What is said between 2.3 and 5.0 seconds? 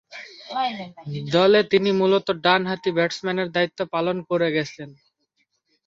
ডানহাতি ব্যাটসম্যানের দায়িত্ব পালন করে গেছেন।